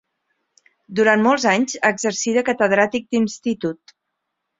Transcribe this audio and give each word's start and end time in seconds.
Durant 0.99 1.21
molts 1.27 1.45
anys 1.51 1.75
exercí 1.89 2.33
de 2.39 2.43
catedràtic 2.47 3.05
d'institut. 3.17 3.95